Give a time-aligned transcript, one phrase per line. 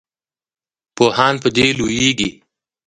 [0.95, 2.29] پوهان په دې لویږي.